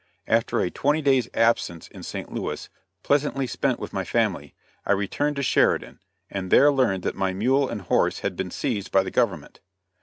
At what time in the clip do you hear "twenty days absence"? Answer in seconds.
0.71-1.87